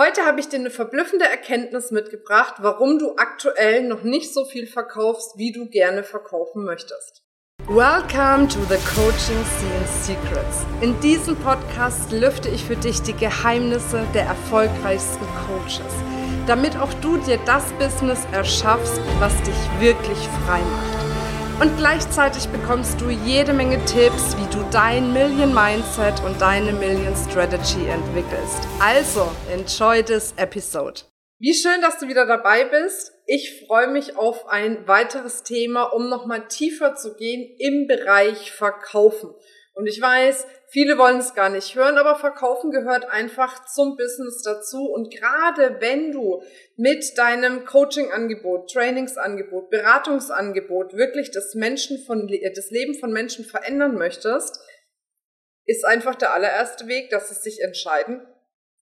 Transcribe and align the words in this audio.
Heute 0.00 0.24
habe 0.24 0.38
ich 0.38 0.48
dir 0.48 0.60
eine 0.60 0.70
verblüffende 0.70 1.24
Erkenntnis 1.24 1.90
mitgebracht, 1.90 2.54
warum 2.58 3.00
du 3.00 3.16
aktuell 3.16 3.82
noch 3.82 4.04
nicht 4.04 4.32
so 4.32 4.44
viel 4.44 4.68
verkaufst, 4.68 5.36
wie 5.38 5.50
du 5.50 5.68
gerne 5.68 6.04
verkaufen 6.04 6.64
möchtest. 6.64 7.24
Welcome 7.66 8.46
to 8.46 8.60
the 8.68 8.76
Coaching 8.94 9.44
Scene 9.58 9.88
Secrets. 9.88 10.64
In 10.82 11.00
diesem 11.00 11.34
Podcast 11.34 12.12
lüfte 12.12 12.48
ich 12.48 12.62
für 12.62 12.76
dich 12.76 13.02
die 13.02 13.12
Geheimnisse 13.12 14.06
der 14.14 14.26
erfolgreichsten 14.26 15.26
Coaches, 15.48 15.92
damit 16.46 16.76
auch 16.76 16.94
du 17.02 17.16
dir 17.16 17.40
das 17.44 17.64
Business 17.72 18.24
erschaffst, 18.30 19.00
was 19.18 19.34
dich 19.42 19.80
wirklich 19.80 20.18
frei 20.46 20.60
macht. 20.60 21.07
Und 21.60 21.76
gleichzeitig 21.76 22.46
bekommst 22.50 23.00
du 23.00 23.10
jede 23.10 23.52
Menge 23.52 23.84
Tipps, 23.84 24.36
wie 24.36 24.56
du 24.56 24.64
dein 24.70 25.12
Million 25.12 25.52
Mindset 25.52 26.22
und 26.24 26.40
deine 26.40 26.72
Million 26.72 27.16
Strategy 27.16 27.84
entwickelst. 27.88 28.60
Also, 28.78 29.28
enjoy 29.52 30.04
this 30.04 30.32
episode. 30.36 31.00
Wie 31.40 31.54
schön, 31.54 31.80
dass 31.80 31.98
du 31.98 32.06
wieder 32.06 32.26
dabei 32.26 32.64
bist. 32.64 33.12
Ich 33.26 33.64
freue 33.66 33.88
mich 33.88 34.16
auf 34.16 34.46
ein 34.46 34.86
weiteres 34.86 35.42
Thema, 35.42 35.82
um 35.92 36.08
nochmal 36.08 36.46
tiefer 36.46 36.94
zu 36.94 37.16
gehen 37.16 37.48
im 37.58 37.88
Bereich 37.88 38.52
Verkaufen. 38.52 39.30
Und 39.78 39.86
ich 39.86 40.00
weiß, 40.02 40.44
viele 40.66 40.98
wollen 40.98 41.18
es 41.18 41.34
gar 41.34 41.50
nicht 41.50 41.76
hören, 41.76 41.98
aber 41.98 42.16
Verkaufen 42.16 42.72
gehört 42.72 43.04
einfach 43.04 43.64
zum 43.66 43.96
Business 43.96 44.42
dazu. 44.42 44.86
Und 44.86 45.14
gerade 45.14 45.80
wenn 45.80 46.10
du 46.10 46.42
mit 46.74 47.16
deinem 47.16 47.64
Coaching-Angebot, 47.64 48.72
Trainingsangebot, 48.72 49.70
Beratungsangebot 49.70 50.94
wirklich 50.94 51.30
das 51.30 51.54
Menschen 51.54 52.04
von, 52.04 52.26
das 52.26 52.70
Leben 52.70 52.94
von 52.98 53.12
Menschen 53.12 53.44
verändern 53.44 53.94
möchtest, 53.94 54.58
ist 55.64 55.84
einfach 55.84 56.16
der 56.16 56.34
allererste 56.34 56.88
Weg, 56.88 57.10
dass 57.10 57.28
sie 57.28 57.36
sich 57.36 57.62
entscheiden, 57.62 58.26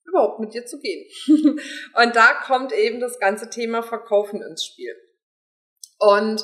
überhaupt 0.07 0.41
mit 0.41 0.55
dir 0.55 0.65
zu 0.65 0.79
gehen. 0.79 1.07
und 1.95 2.17
da 2.17 2.41
kommt 2.47 2.73
eben 2.73 3.01
das 3.01 3.19
ganze 3.19 3.51
Thema 3.51 3.83
Verkaufen 3.83 4.41
ins 4.41 4.65
Spiel. 4.65 4.97
Und 5.99 6.43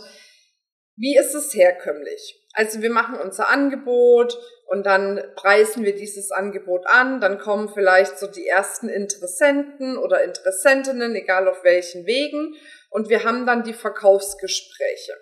wie 0.97 1.17
ist 1.17 1.35
es 1.35 1.55
herkömmlich? 1.55 2.39
Also 2.55 2.83
wir 2.83 2.91
machen 2.91 3.19
unser 3.19 3.49
Angebot 3.49 4.39
und 4.67 4.85
dann 4.85 5.23
preisen 5.37 5.85
wir 5.85 5.95
dieses 5.95 6.31
Angebot 6.31 6.87
an, 6.87 7.21
dann 7.21 7.39
kommen 7.39 7.71
vielleicht 7.73 8.19
so 8.19 8.27
die 8.27 8.47
ersten 8.47 8.89
Interessenten 8.89 9.97
oder 9.97 10.23
Interessentinnen, 10.23 11.15
egal 11.15 11.49
auf 11.49 11.65
welchen 11.65 12.07
Wegen, 12.07 12.55
und 12.91 13.09
wir 13.09 13.25
haben 13.25 13.47
dann 13.47 13.63
die 13.63 13.73
Verkaufsgespräche. 13.73 15.15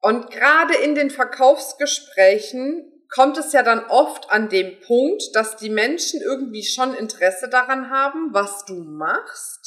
Und 0.00 0.30
gerade 0.30 0.74
in 0.76 0.94
den 0.94 1.10
Verkaufsgesprächen 1.10 2.88
kommt 3.14 3.36
es 3.36 3.52
ja 3.52 3.62
dann 3.62 3.84
oft 3.84 4.30
an 4.30 4.48
dem 4.48 4.80
Punkt, 4.80 5.22
dass 5.34 5.56
die 5.56 5.68
Menschen 5.68 6.22
irgendwie 6.22 6.64
schon 6.64 6.94
Interesse 6.94 7.48
daran 7.48 7.90
haben, 7.90 8.32
was 8.32 8.64
du 8.64 8.74
machst 8.74 9.61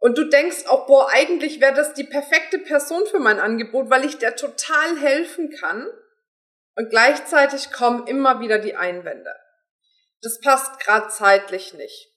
und 0.00 0.16
du 0.16 0.24
denkst 0.24 0.66
auch, 0.66 0.86
boah, 0.86 1.08
eigentlich 1.10 1.60
wäre 1.60 1.74
das 1.74 1.94
die 1.94 2.04
perfekte 2.04 2.58
Person 2.58 3.04
für 3.06 3.18
mein 3.18 3.40
Angebot, 3.40 3.90
weil 3.90 4.04
ich 4.04 4.18
der 4.18 4.36
total 4.36 4.96
helfen 5.00 5.50
kann. 5.50 5.88
Und 6.76 6.90
gleichzeitig 6.90 7.72
kommen 7.72 8.06
immer 8.06 8.40
wieder 8.40 8.58
die 8.58 8.76
Einwände. 8.76 9.34
Das 10.22 10.40
passt 10.40 10.78
gerade 10.78 11.08
zeitlich 11.08 11.74
nicht. 11.74 12.14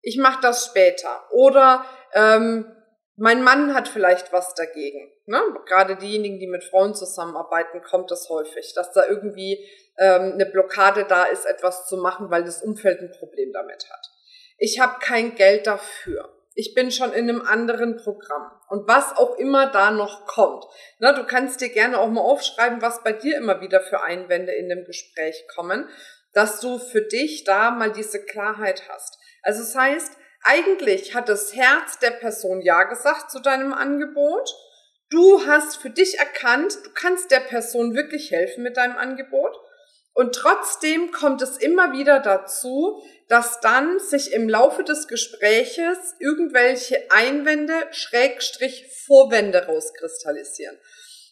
Ich 0.00 0.16
mache 0.16 0.40
das 0.40 0.66
später. 0.66 1.24
Oder 1.32 1.84
ähm, 2.12 2.72
mein 3.16 3.42
Mann 3.42 3.74
hat 3.74 3.88
vielleicht 3.88 4.32
was 4.32 4.54
dagegen. 4.54 5.12
Ne? 5.26 5.42
Gerade 5.66 5.96
diejenigen, 5.96 6.38
die 6.38 6.46
mit 6.46 6.62
Frauen 6.62 6.94
zusammenarbeiten, 6.94 7.82
kommt 7.82 8.12
das 8.12 8.28
häufig, 8.28 8.74
dass 8.74 8.92
da 8.92 9.04
irgendwie 9.04 9.68
ähm, 9.98 10.34
eine 10.34 10.46
Blockade 10.46 11.04
da 11.04 11.24
ist, 11.24 11.46
etwas 11.46 11.86
zu 11.88 11.96
machen, 11.96 12.30
weil 12.30 12.44
das 12.44 12.62
Umfeld 12.62 13.00
ein 13.00 13.10
Problem 13.10 13.52
damit 13.52 13.90
hat. 13.90 14.06
Ich 14.56 14.78
habe 14.78 15.00
kein 15.00 15.34
Geld 15.34 15.66
dafür 15.66 16.37
ich 16.58 16.74
bin 16.74 16.90
schon 16.90 17.12
in 17.12 17.28
einem 17.28 17.40
anderen 17.40 17.96
Programm. 17.96 18.50
Und 18.68 18.88
was 18.88 19.16
auch 19.16 19.38
immer 19.38 19.70
da 19.70 19.92
noch 19.92 20.26
kommt. 20.26 20.64
Na, 20.98 21.12
du 21.12 21.24
kannst 21.24 21.60
dir 21.60 21.68
gerne 21.68 22.00
auch 22.00 22.08
mal 22.08 22.20
aufschreiben, 22.20 22.82
was 22.82 23.04
bei 23.04 23.12
dir 23.12 23.36
immer 23.36 23.60
wieder 23.60 23.80
für 23.80 24.02
Einwände 24.02 24.50
in 24.50 24.68
dem 24.68 24.84
Gespräch 24.84 25.46
kommen, 25.54 25.88
dass 26.32 26.58
du 26.58 26.80
für 26.80 27.02
dich 27.02 27.44
da 27.44 27.70
mal 27.70 27.92
diese 27.92 28.24
Klarheit 28.24 28.88
hast. 28.88 29.18
Also 29.42 29.60
das 29.60 29.76
heißt, 29.76 30.12
eigentlich 30.42 31.14
hat 31.14 31.28
das 31.28 31.54
Herz 31.54 32.00
der 32.00 32.10
Person 32.10 32.60
Ja 32.60 32.82
gesagt 32.82 33.30
zu 33.30 33.38
deinem 33.38 33.72
Angebot. 33.72 34.52
Du 35.10 35.46
hast 35.46 35.76
für 35.76 35.90
dich 35.90 36.18
erkannt, 36.18 36.76
du 36.84 36.90
kannst 36.92 37.30
der 37.30 37.40
Person 37.40 37.94
wirklich 37.94 38.32
helfen 38.32 38.64
mit 38.64 38.76
deinem 38.76 38.96
Angebot. 38.96 39.56
Und 40.18 40.34
trotzdem 40.34 41.12
kommt 41.12 41.42
es 41.42 41.58
immer 41.58 41.92
wieder 41.92 42.18
dazu, 42.18 43.00
dass 43.28 43.60
dann 43.60 44.00
sich 44.00 44.32
im 44.32 44.48
Laufe 44.48 44.82
des 44.82 45.06
Gespräches 45.06 45.96
irgendwelche 46.18 47.08
Einwände, 47.12 47.72
Schrägstrich 47.92 48.84
Vorwände 49.06 49.66
rauskristallisieren. 49.66 50.76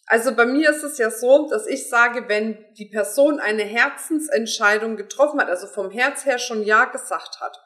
Also 0.06 0.36
bei 0.36 0.46
mir 0.46 0.70
ist 0.70 0.84
es 0.84 0.98
ja 0.98 1.10
so, 1.10 1.48
dass 1.48 1.66
ich 1.66 1.88
sage, 1.88 2.28
wenn 2.28 2.64
die 2.74 2.88
Person 2.88 3.40
eine 3.40 3.64
Herzensentscheidung 3.64 4.94
getroffen 4.94 5.40
hat, 5.40 5.48
also 5.48 5.66
vom 5.66 5.90
Herz 5.90 6.24
her 6.24 6.38
schon 6.38 6.62
Ja 6.62 6.84
gesagt 6.84 7.40
hat, 7.40 7.58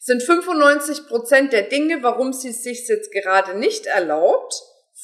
sind 0.00 0.22
95 0.22 1.06
Prozent 1.06 1.54
der 1.54 1.62
Dinge, 1.62 2.02
warum 2.02 2.34
sie 2.34 2.50
es 2.50 2.62
sich 2.62 2.86
jetzt 2.88 3.10
gerade 3.10 3.54
nicht 3.54 3.86
erlaubt, 3.86 4.54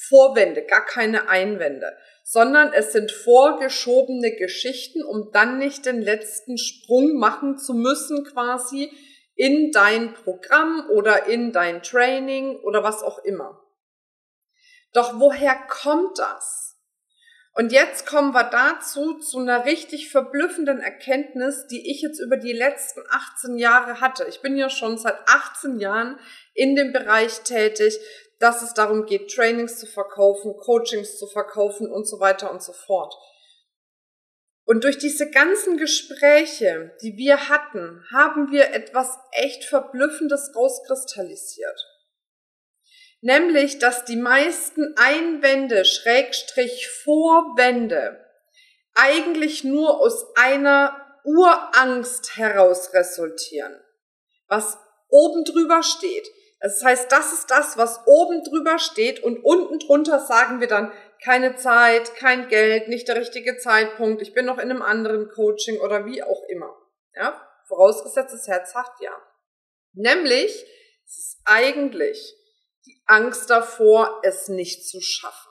Vorwände, 0.09 0.63
gar 0.63 0.85
keine 0.85 1.29
Einwände 1.29 1.97
sondern 2.31 2.73
es 2.73 2.93
sind 2.93 3.11
vorgeschobene 3.11 4.37
Geschichten, 4.37 5.03
um 5.03 5.33
dann 5.33 5.59
nicht 5.59 5.85
den 5.85 6.01
letzten 6.01 6.59
Sprung 6.59 7.19
machen 7.19 7.59
zu 7.59 7.75
müssen 7.75 8.25
quasi 8.25 8.93
in 9.35 9.73
dein 9.73 10.15
Programm 10.15 10.89
oder 10.91 11.27
in 11.27 11.51
dein 11.51 11.83
Training 11.83 12.61
oder 12.61 12.85
was 12.85 13.03
auch 13.03 13.19
immer. 13.25 13.61
Doch 14.93 15.19
woher 15.19 15.57
kommt 15.69 16.21
das? 16.21 16.79
Und 17.53 17.73
jetzt 17.73 18.07
kommen 18.07 18.33
wir 18.33 18.45
dazu 18.45 19.19
zu 19.19 19.39
einer 19.39 19.65
richtig 19.65 20.09
verblüffenden 20.09 20.79
Erkenntnis, 20.79 21.67
die 21.67 21.91
ich 21.91 22.01
jetzt 22.01 22.21
über 22.21 22.37
die 22.37 22.53
letzten 22.53 23.01
18 23.11 23.59
Jahre 23.59 24.01
hatte. 24.01 24.25
Ich 24.29 24.41
bin 24.41 24.57
ja 24.57 24.71
schon 24.71 24.99
seit 24.99 25.17
18 25.27 25.81
Jahren 25.81 26.21
in 26.55 26.77
dem 26.77 26.93
Bereich 26.93 27.41
tätig 27.41 27.99
dass 28.41 28.63
es 28.63 28.75
darum 28.75 29.07
geht, 29.07 29.31
Trainings 29.33 29.79
zu 29.79 29.87
verkaufen, 29.87 30.57
Coachings 30.57 31.19
zu 31.19 31.27
verkaufen 31.27 31.91
und 31.91 32.09
so 32.09 32.19
weiter 32.19 32.51
und 32.51 32.63
so 32.63 32.73
fort. 32.73 33.15
Und 34.65 34.85
durch 34.85 34.99
diese 34.99 35.31
ganzen 35.31 35.77
Gespräche, 35.77 36.97
die 37.03 37.17
wir 37.17 37.49
hatten, 37.49 38.05
haben 38.13 38.51
wir 38.51 38.73
etwas 38.73 39.19
echt 39.33 39.65
Verblüffendes 39.65 40.53
rauskristallisiert. 40.57 41.87
Nämlich, 43.21 43.79
dass 43.79 44.05
die 44.05 44.17
meisten 44.17 44.95
Einwände, 44.97 45.85
Schrägstrich 45.85 46.89
Vorwände, 47.05 48.25
eigentlich 48.95 49.65
nur 49.65 50.01
aus 50.01 50.25
einer 50.37 50.97
Urangst 51.25 52.37
heraus 52.37 52.95
resultieren. 52.95 53.79
Was 54.49 54.79
oben 55.09 55.45
drüber 55.45 55.83
steht. 55.83 56.27
Das 56.61 56.85
heißt, 56.85 57.11
das 57.11 57.33
ist 57.33 57.51
das, 57.51 57.79
was 57.79 58.01
oben 58.07 58.45
drüber 58.45 58.79
steht 58.79 59.23
und 59.23 59.43
unten 59.43 59.79
drunter 59.79 60.21
sagen 60.21 60.61
wir 60.61 60.69
dann 60.69 60.93
keine 61.25 61.57
Zeit, 61.57 62.15
kein 62.17 62.49
Geld, 62.49 62.89
nicht 62.89 63.09
der 63.09 63.17
richtige 63.17 63.57
Zeitpunkt, 63.57 64.23
ich 64.23 64.35
bin 64.35 64.47
noch 64.47 64.59
in 64.59 64.71
einem 64.71 64.83
anderen 64.83 65.29
Coaching 65.31 65.81
oder 65.81 66.05
wie 66.05 66.23
auch 66.23 66.43
immer. 66.49 66.75
Ja, 67.15 67.41
vorausgesetzt 67.67 68.35
das 68.35 68.47
Herz 68.47 68.75
ja. 69.01 69.17
Nämlich, 69.93 70.51
es 71.07 71.19
ist 71.19 71.41
eigentlich 71.45 72.37
die 72.87 73.03
Angst 73.07 73.51
davor, 73.51 74.21
es 74.23 74.49
nicht 74.49 74.87
zu 74.87 75.01
schaffen. 75.01 75.51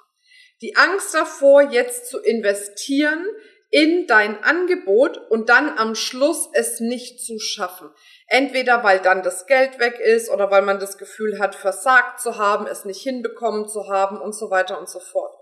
Die 0.62 0.76
Angst 0.76 1.14
davor, 1.14 1.62
jetzt 1.62 2.08
zu 2.08 2.20
investieren 2.20 3.26
in 3.72 4.08
dein 4.08 4.44
Angebot 4.44 5.18
und 5.30 5.50
dann 5.50 5.78
am 5.78 5.94
Schluss 5.94 6.50
es 6.54 6.80
nicht 6.80 7.24
zu 7.24 7.38
schaffen. 7.40 7.92
Entweder 8.28 8.84
weil 8.84 9.00
dann 9.00 9.22
das 9.22 9.46
Geld 9.46 9.80
weg 9.80 10.00
ist 10.00 10.30
oder 10.30 10.50
weil 10.50 10.64
man 10.64 10.80
das 10.80 10.98
Gefühl 10.98 11.40
hat, 11.40 11.54
versagt 11.56 12.20
zu 12.20 12.38
haben, 12.38 12.66
es 12.66 12.86
nicht 12.86 13.02
hinbekommen 13.02 13.68
zu 13.68 13.88
haben 13.88 14.20
und 14.20 14.34
so 14.34 14.50
weiter 14.50 14.80
und 14.80 14.90
so 14.90 15.00
fort. 15.00 15.34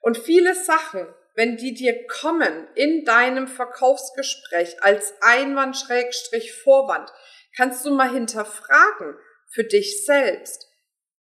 Und 0.00 0.16
viele 0.16 0.54
Sachen, 0.54 1.06
wenn 1.34 1.56
die 1.56 1.74
dir 1.74 2.06
kommen 2.06 2.68
in 2.74 3.04
deinem 3.04 3.48
Verkaufsgespräch 3.48 4.82
als 4.82 5.12
Einwand-Vorwand, 5.20 7.12
kannst 7.56 7.84
du 7.84 7.90
mal 7.90 8.10
hinterfragen 8.10 9.18
für 9.52 9.64
dich 9.64 10.06
selbst. 10.06 10.68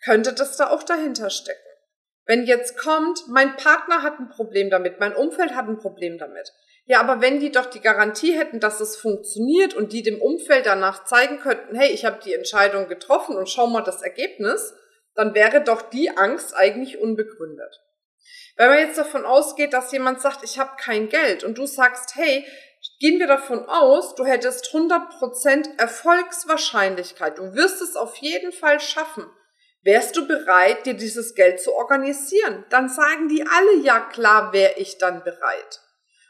Könnte 0.04 0.34
das 0.34 0.56
da 0.58 0.70
auch 0.70 0.84
dahinter 0.84 1.30
stecken? 1.30 1.67
Wenn 2.28 2.46
jetzt 2.46 2.78
kommt, 2.78 3.28
mein 3.30 3.56
Partner 3.56 4.04
hat 4.04 4.20
ein 4.20 4.30
Problem 4.30 4.70
damit, 4.70 5.00
mein 5.00 5.16
Umfeld 5.16 5.56
hat 5.56 5.68
ein 5.68 5.80
Problem 5.80 6.18
damit, 6.18 6.54
ja, 6.86 7.02
aber 7.02 7.22
wenn 7.22 7.40
die 7.40 7.52
doch 7.52 7.66
die 7.66 7.82
Garantie 7.82 8.32
hätten, 8.32 8.62
dass 8.62 8.80
es 8.80 8.96
funktioniert 8.96 9.74
und 9.74 9.92
die 9.92 10.04
dem 10.04 10.22
Umfeld 10.22 10.66
danach 10.66 11.04
zeigen 11.04 11.40
könnten, 11.40 11.76
hey, 11.76 11.92
ich 11.92 12.06
habe 12.06 12.20
die 12.24 12.34
Entscheidung 12.34 12.88
getroffen 12.88 13.36
und 13.36 13.50
schau 13.50 13.68
mal 13.68 13.82
das 13.82 14.02
Ergebnis, 14.02 14.74
dann 15.14 15.34
wäre 15.34 15.62
doch 15.62 15.82
die 15.82 16.16
Angst 16.16 16.56
eigentlich 16.56 17.00
unbegründet. 17.00 17.82
Wenn 18.56 18.70
man 18.70 18.80
jetzt 18.80 18.98
davon 18.98 19.26
ausgeht, 19.26 19.74
dass 19.74 19.92
jemand 19.92 20.22
sagt, 20.22 20.44
ich 20.44 20.60
habe 20.60 20.72
kein 20.80 21.10
Geld 21.10 21.44
und 21.44 21.58
du 21.58 21.66
sagst, 21.66 22.16
hey, 22.16 22.46
gehen 23.00 23.20
wir 23.20 23.28
davon 23.28 23.68
aus, 23.68 24.16
du 24.16 24.26
hättest 24.26 24.68
100% 24.68 25.78
Erfolgswahrscheinlichkeit, 25.78 27.38
du 27.38 27.54
wirst 27.54 27.82
es 27.82 27.96
auf 27.96 28.16
jeden 28.18 28.52
Fall 28.52 28.80
schaffen. 28.80 29.26
Wärst 29.84 30.18
du 30.18 30.28
bereit, 30.28 30.86
dir 30.86 30.96
dieses 30.96 31.36
Geld 31.36 31.62
zu 31.62 31.74
organisieren? 31.74 32.66
Dann 32.70 32.90
sagen 32.90 33.30
die 33.30 33.46
alle, 33.48 33.76
ja 33.78 34.00
klar, 34.00 34.52
wäre 34.54 34.74
ich 34.78 34.98
dann 34.98 35.24
bereit. 35.24 35.82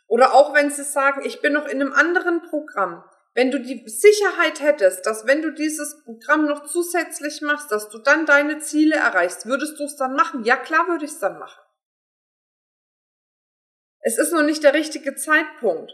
Oder 0.07 0.33
auch 0.33 0.53
wenn 0.53 0.69
sie 0.69 0.83
sagen, 0.83 1.21
ich 1.25 1.41
bin 1.41 1.53
noch 1.53 1.67
in 1.67 1.81
einem 1.81 1.93
anderen 1.93 2.41
Programm. 2.43 3.03
Wenn 3.33 3.51
du 3.51 3.59
die 3.59 3.87
Sicherheit 3.87 4.61
hättest, 4.61 5.05
dass 5.05 5.27
wenn 5.27 5.41
du 5.41 5.51
dieses 5.51 6.03
Programm 6.03 6.45
noch 6.45 6.65
zusätzlich 6.65 7.41
machst, 7.41 7.71
dass 7.71 7.89
du 7.89 7.99
dann 7.99 8.25
deine 8.25 8.59
Ziele 8.59 8.95
erreichst, 8.95 9.45
würdest 9.45 9.79
du 9.79 9.83
es 9.83 9.95
dann 9.95 10.15
machen? 10.15 10.43
Ja 10.43 10.55
klar 10.55 10.87
würde 10.87 11.05
ich 11.05 11.11
es 11.11 11.19
dann 11.19 11.37
machen. 11.37 11.61
Es 13.99 14.17
ist 14.17 14.31
noch 14.31 14.41
nicht 14.41 14.63
der 14.63 14.73
richtige 14.73 15.15
Zeitpunkt. 15.15 15.93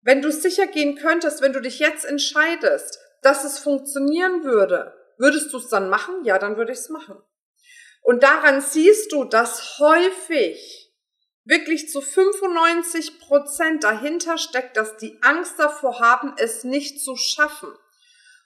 Wenn 0.00 0.22
du 0.22 0.30
sicher 0.30 0.66
gehen 0.66 0.96
könntest, 0.96 1.42
wenn 1.42 1.52
du 1.52 1.60
dich 1.60 1.80
jetzt 1.80 2.04
entscheidest, 2.04 2.98
dass 3.22 3.44
es 3.44 3.58
funktionieren 3.58 4.44
würde, 4.44 4.94
würdest 5.18 5.52
du 5.52 5.58
es 5.58 5.68
dann 5.68 5.88
machen? 5.88 6.24
Ja, 6.24 6.38
dann 6.38 6.56
würde 6.56 6.72
ich 6.72 6.78
es 6.78 6.88
machen. 6.88 7.16
Und 8.02 8.22
daran 8.22 8.60
siehst 8.60 9.12
du, 9.12 9.24
dass 9.24 9.78
häufig 9.78 10.92
wirklich 11.44 11.90
zu 11.90 12.00
95 12.00 13.20
Prozent 13.20 13.84
dahinter 13.84 14.38
steckt, 14.38 14.76
dass 14.76 14.96
die 14.96 15.18
Angst 15.22 15.58
davor 15.58 16.00
haben, 16.00 16.34
es 16.38 16.64
nicht 16.64 17.02
zu 17.02 17.16
schaffen. 17.16 17.70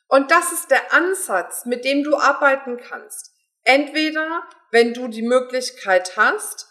Und 0.09 0.31
das 0.31 0.53
ist 0.53 0.71
der 0.71 0.93
Ansatz, 0.93 1.65
mit 1.65 1.85
dem 1.85 2.03
du 2.03 2.17
arbeiten 2.17 2.79
kannst. 2.79 3.33
Entweder, 3.63 4.43
wenn 4.71 4.95
du 4.95 5.09
die 5.09 5.23
Möglichkeit 5.23 6.17
hast, 6.17 6.67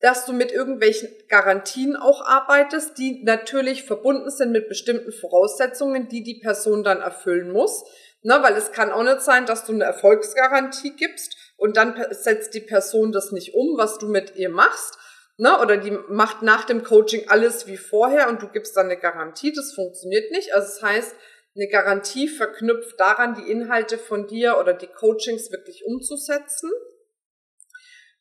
dass 0.00 0.24
du 0.24 0.32
mit 0.32 0.50
irgendwelchen 0.50 1.10
Garantien 1.28 1.94
auch 1.94 2.26
arbeitest, 2.26 2.96
die 2.98 3.22
natürlich 3.22 3.84
verbunden 3.84 4.30
sind 4.30 4.50
mit 4.50 4.68
bestimmten 4.68 5.12
Voraussetzungen, 5.12 6.08
die 6.08 6.22
die 6.22 6.40
Person 6.40 6.82
dann 6.82 7.00
erfüllen 7.00 7.52
muss. 7.52 7.84
Ne, 8.22 8.38
weil 8.42 8.54
es 8.54 8.72
kann 8.72 8.92
auch 8.92 9.02
nicht 9.02 9.22
sein, 9.22 9.46
dass 9.46 9.64
du 9.64 9.72
eine 9.72 9.84
Erfolgsgarantie 9.84 10.94
gibst 10.94 11.36
und 11.56 11.76
dann 11.76 12.04
setzt 12.10 12.52
die 12.52 12.60
Person 12.60 13.12
das 13.12 13.32
nicht 13.32 13.54
um, 13.54 13.78
was 13.78 13.98
du 13.98 14.08
mit 14.08 14.36
ihr 14.36 14.50
machst. 14.50 14.98
Ne, 15.38 15.58
oder 15.58 15.78
die 15.78 15.92
macht 16.08 16.42
nach 16.42 16.64
dem 16.64 16.84
Coaching 16.84 17.28
alles 17.28 17.66
wie 17.66 17.78
vorher 17.78 18.28
und 18.28 18.42
du 18.42 18.48
gibst 18.48 18.76
dann 18.76 18.86
eine 18.86 18.98
Garantie. 18.98 19.54
Das 19.54 19.72
funktioniert 19.72 20.30
nicht. 20.32 20.54
Also 20.54 20.68
das 20.68 20.82
heißt, 20.82 21.16
eine 21.56 21.68
Garantie 21.68 22.28
verknüpft 22.28 23.00
daran, 23.00 23.34
die 23.34 23.50
Inhalte 23.50 23.96
von 23.96 24.26
dir 24.26 24.58
oder 24.58 24.74
die 24.74 24.86
Coachings 24.86 25.50
wirklich 25.50 25.84
umzusetzen. 25.86 26.70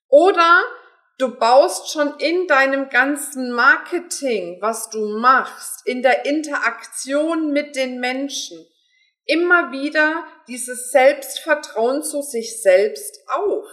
Oder 0.08 0.64
du 1.18 1.38
baust 1.38 1.92
schon 1.92 2.16
in 2.20 2.48
deinem 2.48 2.90
ganzen 2.90 3.52
Marketing, 3.52 4.58
was 4.62 4.90
du 4.90 5.06
machst, 5.20 5.86
in 5.86 6.02
der 6.02 6.26
Interaktion 6.26 7.52
mit 7.52 7.76
den 7.76 8.00
Menschen, 8.00 8.66
immer 9.30 9.72
wieder 9.72 10.26
dieses 10.48 10.92
Selbstvertrauen 10.92 12.04
zu 12.04 12.22
sich 12.22 12.62
selbst 12.62 13.20
auf. 13.28 13.68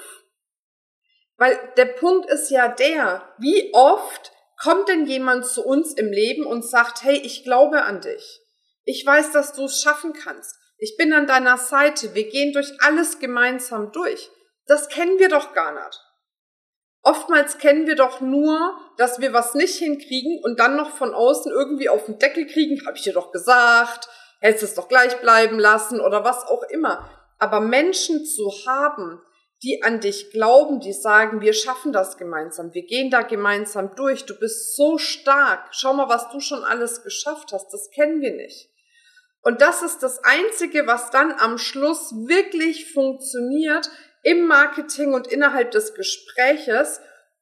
Weil 1.36 1.58
der 1.76 1.86
Punkt 1.86 2.30
ist 2.30 2.50
ja 2.50 2.68
der, 2.68 3.34
wie 3.38 3.72
oft 3.74 4.32
kommt 4.62 4.88
denn 4.88 5.06
jemand 5.06 5.46
zu 5.46 5.64
uns 5.64 5.92
im 5.94 6.12
Leben 6.12 6.46
und 6.46 6.64
sagt, 6.64 7.02
hey, 7.02 7.20
ich 7.22 7.44
glaube 7.44 7.82
an 7.82 8.00
dich. 8.00 8.40
Ich 8.84 9.04
weiß, 9.04 9.32
dass 9.32 9.52
du 9.52 9.64
es 9.64 9.82
schaffen 9.82 10.12
kannst. 10.12 10.54
Ich 10.78 10.96
bin 10.96 11.12
an 11.12 11.26
deiner 11.26 11.58
Seite. 11.58 12.14
Wir 12.14 12.28
gehen 12.28 12.52
durch 12.52 12.72
alles 12.80 13.18
gemeinsam 13.18 13.92
durch. 13.92 14.30
Das 14.66 14.88
kennen 14.88 15.18
wir 15.18 15.28
doch 15.28 15.52
gar 15.54 15.72
nicht. 15.72 16.00
Oftmals 17.02 17.58
kennen 17.58 17.86
wir 17.86 17.94
doch 17.94 18.20
nur, 18.20 18.78
dass 18.96 19.20
wir 19.20 19.32
was 19.32 19.54
nicht 19.54 19.76
hinkriegen 19.76 20.40
und 20.42 20.58
dann 20.58 20.76
noch 20.76 20.90
von 20.96 21.14
außen 21.14 21.52
irgendwie 21.52 21.88
auf 21.88 22.06
den 22.06 22.18
Deckel 22.18 22.46
kriegen, 22.46 22.84
habe 22.84 22.96
ich 22.96 23.04
dir 23.04 23.12
doch 23.12 23.30
gesagt, 23.30 24.08
hättest 24.40 24.64
es 24.64 24.74
doch 24.74 24.88
gleich 24.88 25.20
bleiben 25.20 25.58
lassen 25.58 26.00
oder 26.00 26.24
was 26.24 26.44
auch 26.44 26.62
immer. 26.70 27.08
Aber 27.38 27.60
Menschen 27.60 28.24
zu 28.24 28.50
haben, 28.66 29.20
die 29.62 29.82
an 29.82 30.00
dich 30.00 30.30
glauben, 30.30 30.80
die 30.80 30.92
sagen, 30.92 31.40
wir 31.40 31.54
schaffen 31.54 31.92
das 31.92 32.18
gemeinsam, 32.18 32.74
wir 32.74 32.84
gehen 32.84 33.10
da 33.10 33.22
gemeinsam 33.22 33.94
durch, 33.94 34.26
du 34.26 34.38
bist 34.38 34.76
so 34.76 34.98
stark, 34.98 35.68
schau 35.70 35.94
mal, 35.94 36.08
was 36.08 36.30
du 36.30 36.40
schon 36.40 36.62
alles 36.62 37.02
geschafft 37.02 37.52
hast, 37.52 37.72
das 37.72 37.90
kennen 37.90 38.20
wir 38.20 38.34
nicht. 38.34 38.70
Und 39.42 39.62
das 39.62 39.82
ist 39.82 40.02
das 40.02 40.22
Einzige, 40.24 40.86
was 40.86 41.10
dann 41.10 41.32
am 41.32 41.56
Schluss 41.56 42.12
wirklich 42.26 42.92
funktioniert 42.92 43.88
im 44.22 44.46
Marketing 44.46 45.14
und 45.14 45.28
innerhalb 45.28 45.70
des 45.70 45.94
Gespräches, 45.94 47.00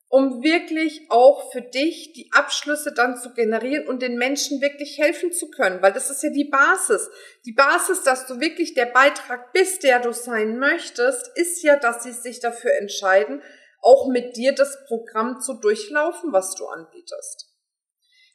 um 0.08 0.42
wirklich 0.42 1.06
auch 1.10 1.50
für 1.50 1.62
dich 1.62 2.12
die 2.12 2.30
Abschlüsse 2.32 2.92
dann 2.92 3.16
zu 3.16 3.32
generieren 3.32 3.88
und 3.88 4.00
den 4.00 4.16
Menschen 4.16 4.60
wirklich 4.60 4.98
helfen 4.98 5.32
zu 5.32 5.50
können, 5.50 5.82
weil 5.82 5.92
das 5.92 6.10
ist 6.10 6.22
ja 6.22 6.30
die 6.30 6.48
Basis. 6.48 7.10
Die 7.44 7.52
Basis, 7.52 8.02
dass 8.02 8.26
du 8.26 8.38
wirklich 8.40 8.74
der 8.74 8.86
Beitrag 8.86 9.52
bist, 9.52 9.82
der 9.82 10.00
du 10.00 10.12
sein 10.12 10.58
möchtest, 10.58 11.30
ist 11.36 11.62
ja, 11.62 11.76
dass 11.76 12.04
sie 12.04 12.12
sich 12.12 12.40
dafür 12.40 12.72
entscheiden, 12.74 13.42
auch 13.80 14.08
mit 14.08 14.36
dir 14.36 14.54
das 14.54 14.78
Programm 14.86 15.40
zu 15.40 15.54
durchlaufen, 15.54 16.32
was 16.32 16.54
du 16.54 16.66
anbietest. 16.66 17.50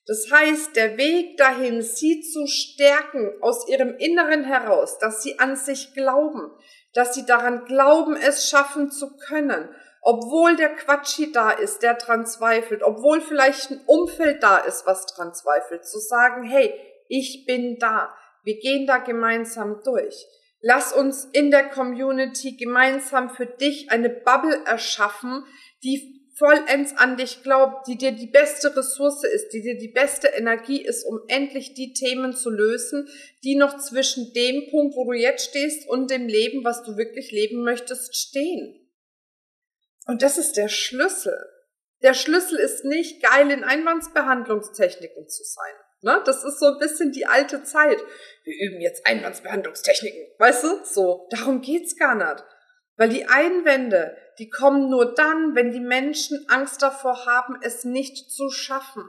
Das 0.06 0.30
heißt, 0.32 0.76
der 0.76 0.98
Weg 0.98 1.38
dahin, 1.38 1.82
sie 1.82 2.22
zu 2.22 2.48
stärken 2.48 3.32
aus 3.42 3.68
ihrem 3.70 3.96
Inneren 3.98 4.44
heraus, 4.44 4.98
dass 4.98 5.22
sie 5.22 5.38
an 5.38 5.56
sich 5.56 5.94
glauben, 5.94 6.52
dass 6.94 7.14
sie 7.14 7.26
daran 7.26 7.66
glauben, 7.66 8.16
es 8.16 8.50
schaffen 8.50 8.90
zu 8.90 9.16
können 9.18 9.70
obwohl 10.02 10.56
der 10.56 10.76
Quatschi 10.76 11.32
da 11.32 11.52
ist, 11.52 11.84
der 11.84 11.96
dran 11.96 12.26
zweifelt, 12.26 12.84
obwohl 12.84 13.22
vielleicht 13.22 13.72
ein 13.72 13.82
Umfeld 13.86 14.42
da 14.44 14.58
ist, 14.58 14.86
was 14.86 15.06
dran 15.06 15.34
zweifelt, 15.34 15.86
zu 15.86 16.00
sagen, 16.00 16.44
hey, 16.44 16.74
ich 17.08 17.46
bin 17.46 17.78
da, 17.80 18.14
wir 18.44 18.60
gehen 18.60 18.88
da 18.88 18.98
gemeinsam 18.98 19.82
durch. 19.84 20.26
Lass 20.62 20.94
uns 20.94 21.26
in 21.32 21.52
der 21.52 21.70
Community 21.70 22.58
gemeinsam 22.58 23.30
für 23.30 23.46
dich 23.46 23.92
eine 23.92 24.10
Bubble 24.10 24.62
erschaffen, 24.66 25.46
die 25.84 26.20
vollends 26.40 26.96
an 26.98 27.18
dich 27.18 27.44
glaubt, 27.44 27.88
die 27.88 27.98
dir 27.98 28.14
die 28.14 28.28
beste 28.28 28.76
Ressource 28.76 29.24
ist, 29.26 29.50
die 29.50 29.62
dir 29.62 29.78
die 29.78 29.90
beste 29.90 30.30
Energie 30.30 30.82
ist, 30.82 31.04
um 31.04 31.20
endlich 31.28 31.74
die 31.74 31.94
Themen 31.94 32.34
zu 32.34 32.50
lösen, 32.50 33.08
die 33.44 33.56
noch 33.56 33.78
zwischen 33.78 34.34
dem 34.34 34.70
Punkt, 34.70 34.96
wo 34.96 35.04
du 35.04 35.18
jetzt 35.18 35.50
stehst 35.50 35.88
und 35.90 36.10
dem 36.10 36.28
Leben, 36.28 36.64
was 36.64 36.84
du 36.84 36.96
wirklich 36.96 37.32
leben 37.32 37.64
möchtest, 37.64 38.16
stehen. 38.16 38.89
Und 40.06 40.22
das 40.22 40.38
ist 40.38 40.58
der 40.58 40.70
Schlüssel. 40.70 41.38
Der 42.02 42.14
Schlüssel 42.14 42.58
ist 42.58 42.86
nicht 42.86 43.22
geil 43.22 43.52
in 43.52 43.64
Einwandsbehandlungstechniken 43.64 45.28
zu 45.28 45.44
sein. 45.44 45.74
Ne? 46.02 46.22
Das 46.26 46.44
ist 46.44 46.60
so 46.60 46.68
ein 46.68 46.80
bisschen 46.80 47.12
die 47.12 47.26
alte 47.26 47.64
Zeit. 47.64 48.02
Wir 48.44 48.68
üben 48.68 48.82
jetzt 48.82 49.06
Einwandsbehandlungstechniken. 49.06 50.28
Weißt 50.38 50.64
du? 50.64 50.86
So. 50.86 51.28
Darum 51.30 51.62
geht's 51.62 51.98
gar 51.98 52.16
nicht. 52.16 52.44
Weil 52.96 53.10
die 53.10 53.28
Einwände, 53.28 54.18
die 54.40 54.50
kommen 54.50 54.90
nur 54.90 55.14
dann, 55.14 55.56
wenn 55.56 55.72
die 55.72 55.80
Menschen 55.80 56.46
Angst 56.50 56.82
davor 56.82 57.26
haben, 57.26 57.58
es 57.62 57.84
nicht 57.84 58.32
zu 58.32 58.50
schaffen. 58.50 59.04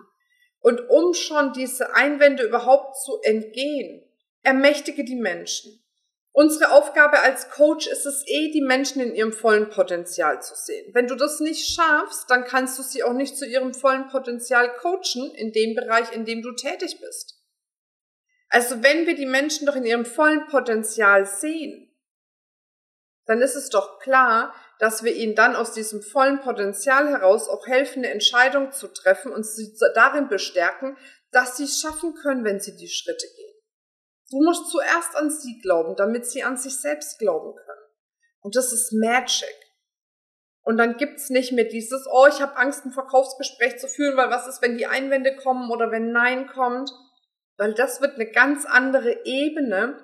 Und 0.61 0.81
um 0.89 1.15
schon 1.15 1.53
diese 1.53 1.95
Einwände 1.95 2.45
überhaupt 2.45 2.97
zu 2.97 3.21
entgehen, 3.23 4.05
ermächtige 4.43 5.05
die 5.05 5.17
Menschen. 5.17 5.80
Unsere 6.33 6.71
Aufgabe 6.71 7.21
als 7.21 7.51
Coach 7.51 7.89
ist 7.89 8.07
es 8.07 8.23
eh, 8.27 8.53
die 8.53 8.63
Menschen 8.63 9.03
in 9.03 9.15
ihrem 9.15 9.33
vollen 9.33 9.69
Potenzial 9.69 10.41
zu 10.41 10.55
sehen. 10.55 10.95
Wenn 10.95 11.09
du 11.09 11.17
das 11.17 11.41
nicht 11.41 11.75
schaffst, 11.75 12.31
dann 12.31 12.45
kannst 12.45 12.79
du 12.79 12.83
sie 12.83 13.03
auch 13.03 13.13
nicht 13.13 13.37
zu 13.37 13.47
ihrem 13.47 13.75
vollen 13.75 14.09
Potenzial 14.09 14.73
coachen 14.77 15.35
in 15.35 15.53
dem 15.53 15.75
Bereich, 15.75 16.13
in 16.13 16.25
dem 16.25 16.43
du 16.43 16.53
tätig 16.53 17.01
bist. 17.01 17.37
Also 18.49 18.83
wenn 18.83 19.07
wir 19.07 19.17
die 19.17 19.27
Menschen 19.27 19.67
doch 19.67 19.75
in 19.75 19.85
ihrem 19.85 20.05
vollen 20.05 20.47
Potenzial 20.47 21.27
sehen, 21.27 21.89
dann 23.27 23.43
ist 23.43 23.55
es 23.55 23.69
doch 23.69 23.99
klar, 24.01 24.55
dass 24.79 25.05
wir 25.05 25.15
ihnen 25.15 25.35
dann 25.35 25.55
aus 25.55 25.73
diesem 25.73 26.01
vollen 26.01 26.41
Potenzial 26.41 27.09
heraus 27.09 27.49
auch 27.49 27.67
helfen, 27.67 28.03
eine 28.03 28.13
Entscheidung 28.13 28.73
zu 28.73 28.89
treffen 28.89 29.33
und 29.33 29.47
sie 29.47 29.77
darin 29.95 30.29
bestärken, 30.29 30.97
dass 31.31 31.57
sie 31.57 31.65
es 31.65 31.81
schaffen 31.81 32.15
können, 32.15 32.45
wenn 32.45 32.61
sie 32.61 32.77
die 32.77 32.89
Schritte 32.89 33.27
gehen. 33.37 33.60
Du 34.31 34.43
musst 34.43 34.71
zuerst 34.71 35.17
an 35.17 35.31
sie 35.31 35.59
glauben, 35.61 35.97
damit 35.97 36.27
sie 36.27 36.43
an 36.43 36.57
sich 36.57 36.81
selbst 36.81 37.19
glauben 37.19 37.55
können. 37.57 37.81
Und 38.41 38.57
das 38.57 38.73
ist 38.73 38.93
Magic. 38.93 39.55
Und 40.63 40.77
dann 40.77 40.97
gibt's 40.97 41.31
nicht 41.31 41.53
mehr 41.53 41.65
dieses, 41.65 42.07
oh, 42.11 42.27
ich 42.29 42.41
habe 42.41 42.57
Angst, 42.57 42.85
ein 42.85 42.93
Verkaufsgespräch 42.93 43.79
zu 43.79 43.89
führen, 43.89 44.17
weil 44.17 44.31
was 44.31 44.47
ist, 44.47 44.63
wenn 44.63 44.79
die 44.79 44.87
Einwände 44.87 45.35
kommen 45.37 45.71
oder 45.71 45.91
wenn 45.91 46.13
Nein 46.13 46.47
kommt? 46.47 46.91
Weil 47.57 47.75
das 47.75 48.01
wird 48.01 48.15
eine 48.15 48.31
ganz 48.31 48.67
andere 48.67 49.25
Ebene 49.25 49.99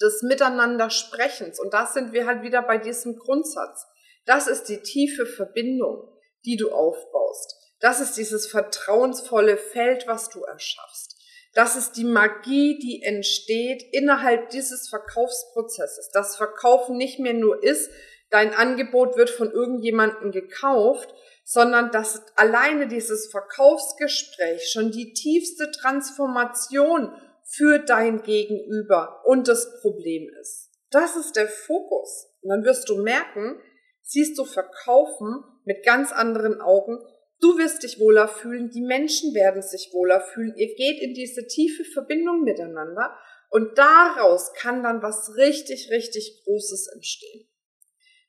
des 0.00 0.22
Miteinandersprechens. 0.22 1.60
Und 1.60 1.74
da 1.74 1.86
sind 1.86 2.12
wir 2.12 2.26
halt 2.26 2.42
wieder 2.42 2.62
bei 2.62 2.78
diesem 2.78 3.18
Grundsatz. 3.18 3.86
Das 4.24 4.46
ist 4.46 4.64
die 4.64 4.80
tiefe 4.80 5.26
Verbindung, 5.26 6.08
die 6.44 6.56
du 6.56 6.70
aufbaust. 6.70 7.56
Das 7.80 8.00
ist 8.00 8.16
dieses 8.16 8.46
vertrauensvolle 8.46 9.56
Feld, 9.56 10.06
was 10.06 10.28
du 10.30 10.44
erschaffst. 10.44 11.19
Das 11.52 11.76
ist 11.76 11.92
die 11.92 12.04
Magie, 12.04 12.78
die 12.78 13.02
entsteht 13.02 13.82
innerhalb 13.92 14.50
dieses 14.50 14.88
Verkaufsprozesses. 14.88 16.10
Das 16.12 16.36
Verkaufen 16.36 16.96
nicht 16.96 17.18
mehr 17.18 17.34
nur 17.34 17.62
ist, 17.62 17.90
dein 18.30 18.54
Angebot 18.54 19.16
wird 19.16 19.30
von 19.30 19.50
irgendjemandem 19.50 20.30
gekauft, 20.30 21.12
sondern 21.44 21.90
dass 21.90 22.22
alleine 22.36 22.86
dieses 22.86 23.30
Verkaufsgespräch 23.30 24.70
schon 24.70 24.92
die 24.92 25.12
tiefste 25.12 25.70
Transformation 25.72 27.12
für 27.44 27.80
dein 27.80 28.22
Gegenüber 28.22 29.22
und 29.24 29.48
das 29.48 29.80
Problem 29.80 30.28
ist. 30.40 30.70
Das 30.90 31.16
ist 31.16 31.34
der 31.34 31.48
Fokus. 31.48 32.28
Und 32.42 32.50
dann 32.50 32.64
wirst 32.64 32.88
du 32.88 33.02
merken, 33.02 33.60
siehst 34.02 34.38
du 34.38 34.44
Verkaufen 34.44 35.44
mit 35.64 35.84
ganz 35.84 36.12
anderen 36.12 36.60
Augen. 36.60 36.98
Du 37.40 37.56
wirst 37.56 37.82
dich 37.82 37.98
wohler 37.98 38.28
fühlen, 38.28 38.70
die 38.70 38.82
Menschen 38.82 39.34
werden 39.34 39.62
sich 39.62 39.90
wohler 39.92 40.20
fühlen. 40.20 40.54
Ihr 40.56 40.74
geht 40.74 41.00
in 41.00 41.14
diese 41.14 41.46
tiefe 41.46 41.84
Verbindung 41.84 42.42
miteinander 42.42 43.16
und 43.48 43.78
daraus 43.78 44.52
kann 44.52 44.82
dann 44.82 45.02
was 45.02 45.36
richtig, 45.36 45.90
richtig 45.90 46.42
Großes 46.44 46.88
entstehen. 46.94 47.48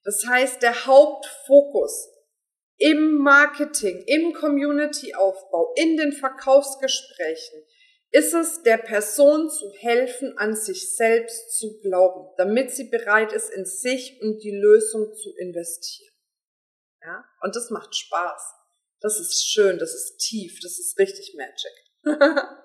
Das 0.04 0.26
heißt, 0.26 0.62
der 0.62 0.86
Hauptfokus 0.86 2.10
im 2.78 3.18
Marketing, 3.18 4.04
im 4.08 4.34
Community-Aufbau, 4.34 5.74
in 5.76 5.98
den 5.98 6.14
Verkaufsgesprächen 6.14 7.64
ist 8.12 8.34
es, 8.34 8.64
der 8.64 8.78
Person 8.78 9.50
zu 9.50 9.72
helfen, 9.80 10.38
an 10.38 10.56
sich 10.56 10.96
selbst 10.96 11.58
zu 11.58 11.80
glauben, 11.82 12.28
damit 12.38 12.72
sie 12.72 12.90
bereit 12.90 13.32
ist, 13.34 13.50
in 13.50 13.66
sich 13.66 14.20
und 14.22 14.44
die 14.44 14.56
Lösung 14.56 15.14
zu 15.14 15.34
investieren. 15.38 16.14
Ja? 17.02 17.24
Und 17.42 17.56
das 17.56 17.70
macht 17.70 17.96
Spaß. 17.96 18.61
Das 19.02 19.20
ist 19.20 19.52
schön, 19.52 19.80
das 19.80 19.94
ist 19.94 20.18
tief, 20.20 20.60
das 20.62 20.80
ist 20.80 20.98
richtig 21.00 21.36
Magic. 21.36 22.20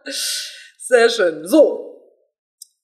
Sehr 0.78 1.09
schön. 1.09 1.47
So. 1.47 1.95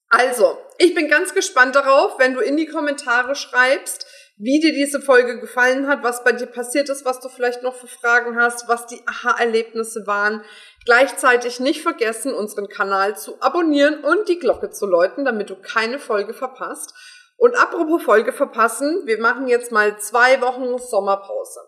Also, 0.08 0.58
ich 0.78 0.94
bin 0.94 1.08
ganz 1.08 1.34
gespannt 1.34 1.74
darauf, 1.74 2.18
wenn 2.18 2.34
du 2.34 2.40
in 2.40 2.56
die 2.56 2.66
Kommentare 2.66 3.34
schreibst, 3.34 4.06
wie 4.36 4.60
dir 4.60 4.72
diese 4.72 5.00
Folge 5.00 5.38
gefallen 5.38 5.86
hat, 5.86 6.02
was 6.02 6.24
bei 6.24 6.32
dir 6.32 6.46
passiert 6.46 6.88
ist, 6.88 7.04
was 7.04 7.20
du 7.20 7.28
vielleicht 7.28 7.62
noch 7.62 7.76
für 7.76 7.86
Fragen 7.86 8.36
hast, 8.36 8.68
was 8.68 8.86
die 8.86 9.00
Aha-Erlebnisse 9.06 10.06
waren. 10.06 10.44
Gleichzeitig 10.84 11.60
nicht 11.60 11.82
vergessen, 11.82 12.34
unseren 12.34 12.68
Kanal 12.68 13.16
zu 13.16 13.40
abonnieren 13.40 14.02
und 14.02 14.28
die 14.28 14.38
Glocke 14.38 14.70
zu 14.70 14.86
läuten, 14.86 15.24
damit 15.24 15.50
du 15.50 15.56
keine 15.56 15.98
Folge 15.98 16.34
verpasst. 16.34 16.92
Und 17.36 17.56
apropos 17.56 18.02
Folge 18.02 18.32
verpassen, 18.32 19.02
wir 19.04 19.20
machen 19.20 19.46
jetzt 19.46 19.72
mal 19.72 19.98
zwei 19.98 20.40
Wochen 20.40 20.78
Sommerpause. 20.78 21.60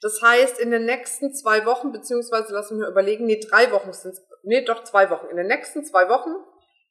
Das 0.00 0.22
heißt, 0.22 0.58
in 0.58 0.70
den 0.70 0.84
nächsten 0.84 1.34
zwei 1.34 1.66
Wochen, 1.66 1.92
beziehungsweise 1.92 2.52
lass 2.52 2.70
mich 2.70 2.80
mal 2.80 2.90
überlegen, 2.90 3.26
nee, 3.26 3.40
drei 3.40 3.70
Wochen 3.72 3.92
sind 3.92 4.12
es, 4.12 4.22
nee, 4.42 4.64
doch 4.64 4.84
zwei 4.84 5.10
Wochen. 5.10 5.26
In 5.28 5.36
den 5.36 5.48
nächsten 5.48 5.84
zwei 5.84 6.08
Wochen 6.08 6.30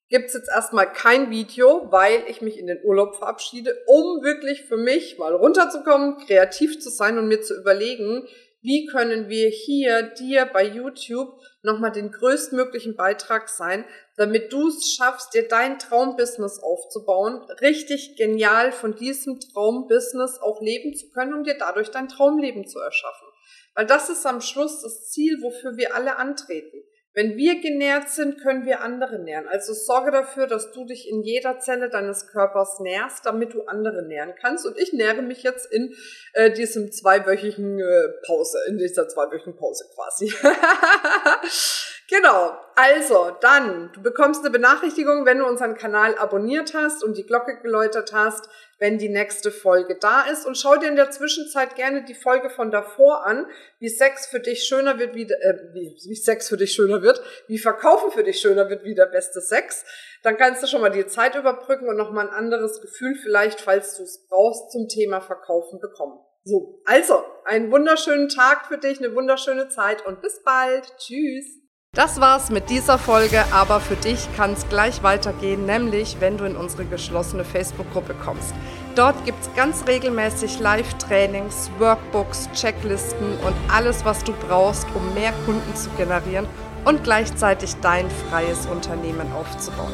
gibt's 0.10 0.34
jetzt 0.34 0.50
erstmal 0.50 0.92
kein 0.92 1.30
Video, 1.30 1.88
weil 1.92 2.24
ich 2.28 2.42
mich 2.42 2.58
in 2.58 2.68
den 2.68 2.84
Urlaub 2.84 3.16
verabschiede, 3.16 3.78
um 3.88 4.24
wirklich 4.24 4.64
für 4.64 4.78
mich 4.78 5.18
mal 5.18 5.36
runterzukommen, 5.36 6.18
kreativ 6.26 6.80
zu 6.80 6.90
sein 6.90 7.18
und 7.18 7.28
mir 7.28 7.42
zu 7.42 7.60
überlegen, 7.60 8.28
wie 8.62 8.86
können 8.88 9.30
wir 9.30 9.50
hier 9.50 10.04
dir 10.04 10.46
bei 10.46 10.64
YouTube 10.64 11.40
nochmal 11.62 11.92
den 11.92 12.12
größtmöglichen 12.12 12.96
Beitrag 12.96 13.50
sein, 13.50 13.86
damit 14.16 14.52
du 14.52 14.68
es 14.70 14.94
schaffst, 14.94 15.34
dir 15.34 15.48
dein 15.48 15.78
Traumbusiness 15.78 16.60
aufzubauen, 16.60 17.42
richtig 17.62 18.16
genial 18.18 18.72
von 18.72 18.96
diesem 18.96 19.40
Traumbusiness 19.40 20.40
auch 20.40 20.62
leben 20.62 20.96
zu 20.96 21.10
können, 21.10 21.34
um 21.34 21.44
dir 21.44 21.58
dadurch 21.58 21.92
dein 21.92 22.08
Traumleben 22.08 22.68
zu 22.68 22.80
erschaffen. 22.80 23.28
Weil 23.76 23.86
das 23.86 24.10
ist 24.10 24.26
am 24.26 24.42
Schluss 24.42 24.82
das 24.82 25.12
Ziel, 25.12 25.38
wofür 25.42 25.78
wir 25.78 25.96
alle 25.96 26.18
antreten. 26.18 26.84
Wenn 27.18 27.36
wir 27.36 27.60
genährt 27.62 28.10
sind, 28.10 28.44
können 28.44 28.68
wir 28.68 28.82
andere 28.82 29.18
nähren. 29.18 29.48
Also 29.48 29.74
sorge 29.74 30.12
dafür, 30.12 30.46
dass 30.46 30.72
du 30.72 30.86
dich 30.86 31.10
in 31.10 31.24
jeder 31.24 31.58
Zelle 31.58 31.90
deines 31.90 32.28
Körpers 32.28 32.80
nährst, 32.80 33.26
damit 33.26 33.56
du 33.56 33.64
andere 33.64 34.04
nähren 34.04 34.36
kannst. 34.40 34.68
Und 34.68 34.78
ich 34.78 34.94
nähre 34.94 35.24
mich 35.24 35.42
jetzt 35.42 35.66
in 35.66 35.96
äh, 36.34 36.52
diesem 36.52 36.92
zweiwöchigen 36.92 37.80
äh, 37.80 38.10
Pause, 38.28 38.60
in 38.68 38.78
dieser 38.78 39.08
zweiwöchigen 39.08 39.56
Pause 39.56 39.86
quasi. 39.96 40.32
genau. 42.08 42.56
Also, 42.76 43.36
dann, 43.42 43.90
du 43.94 44.04
bekommst 44.04 44.42
eine 44.42 44.52
Benachrichtigung, 44.52 45.26
wenn 45.26 45.40
du 45.40 45.48
unseren 45.48 45.74
Kanal 45.74 46.16
abonniert 46.20 46.76
hast 46.76 47.04
und 47.04 47.18
die 47.18 47.26
Glocke 47.26 47.58
geläutert 47.64 48.14
hast 48.14 48.48
wenn 48.80 48.98
die 48.98 49.10
nächste 49.10 49.52
Folge 49.52 49.98
da 50.00 50.24
ist. 50.32 50.46
Und 50.46 50.58
schau 50.58 50.76
dir 50.78 50.88
in 50.88 50.96
der 50.96 51.12
Zwischenzeit 51.12 51.76
gerne 51.76 52.04
die 52.04 52.14
Folge 52.14 52.50
von 52.50 52.72
davor 52.72 53.26
an, 53.26 53.48
wie 53.80 53.90
Sex 53.90 54.28
für 54.28 54.40
dich 54.40 54.64
schöner 54.64 55.00
wird, 55.00 55.16
wie, 55.16 55.24
äh, 55.24 55.74
wie, 55.74 55.96
wie 56.08 56.16
Sex 56.16 56.50
für 56.50 56.58
dich 56.58 56.74
schöner 56.74 57.02
wird, 57.02 57.22
wie 57.48 57.58
Verkaufen 57.58 58.12
für 58.12 58.24
dich 58.24 58.40
schöner 58.40 58.70
wird, 58.70 58.84
wie 58.84 58.96
der 58.96 59.08
beste 59.08 59.42
Sex. 59.42 59.86
Dann 60.24 60.38
kannst 60.38 60.64
du 60.64 60.68
schon 60.68 60.82
mal 60.82 60.90
die 60.90 61.08
Zeit 61.08 61.36
überbrücken 61.36 61.88
und 61.88 61.98
nochmal 61.98 62.28
ein 62.28 62.34
anderes 62.34 62.82
Gefühl 62.82 63.16
vielleicht, 63.16 63.62
falls 63.62 63.98
du 63.98 64.04
es 64.04 64.26
brauchst, 64.28 64.72
zum 64.72 64.88
Thema 64.88 65.22
Verkaufen 65.22 65.80
bekommen. 65.80 66.20
So, 66.44 66.82
also, 66.86 67.26
einen 67.44 67.72
wunderschönen 67.72 68.30
Tag 68.30 68.68
für 68.68 68.78
dich, 68.78 69.00
eine 69.00 69.14
wunderschöne 69.14 69.68
Zeit 69.70 70.06
und 70.06 70.22
bis 70.22 70.42
bald. 70.44 70.96
Tschüss. 70.98 71.67
Das 71.98 72.22
war's 72.22 72.52
mit 72.52 72.70
dieser 72.70 73.00
Folge, 73.00 73.44
aber 73.52 73.80
für 73.80 73.96
dich 73.96 74.28
kann 74.38 74.54
es 74.54 74.70
gleich 74.70 75.02
weitergehen, 75.02 75.66
nämlich 75.66 76.18
wenn 76.20 76.38
du 76.38 76.46
in 76.46 76.56
unsere 76.56 76.86
geschlossene 76.86 77.44
Facebook-Gruppe 77.44 78.14
kommst. 78.24 78.54
Dort 78.94 79.26
gibt 79.26 79.42
es 79.42 79.50
ganz 79.56 79.84
regelmäßig 79.88 80.60
Live-Trainings, 80.60 81.72
Workbooks, 81.80 82.50
Checklisten 82.54 83.40
und 83.40 83.56
alles, 83.74 84.06
was 84.06 84.24
du 84.24 84.32
brauchst, 84.48 84.86
um 84.94 85.12
mehr 85.16 85.34
Kunden 85.48 85.76
zu 85.76 85.90
generieren 85.98 86.46
und 86.86 87.04
gleichzeitig 87.04 87.74
dein 87.82 88.08
freies 88.30 88.68
Unternehmen 88.68 89.32
aufzubauen. 89.34 89.94